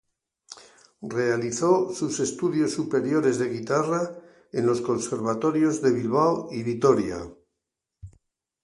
[1.17, 4.17] Realizó sus estudios superiores de Guitarra
[4.51, 7.19] en los conservatorios de Bilbao y Vitoria.